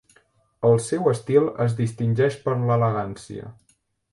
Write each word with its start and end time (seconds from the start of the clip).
El 0.69 0.77
seu 0.85 1.09
estil 1.11 1.45
es 1.67 1.77
distingeix 1.81 2.39
per 2.47 2.57
l'elegància. 2.65 3.53